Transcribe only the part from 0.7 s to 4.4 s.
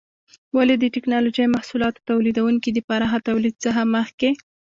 د ټېکنالوجۍ محصولاتو تولیدونکي د پراخه تولید څخه مخکې؟